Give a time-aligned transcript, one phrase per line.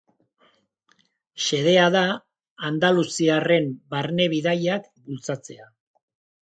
[1.47, 2.01] Xedea da
[2.71, 5.73] andaluziarren barne-bidaiak bultzatzea.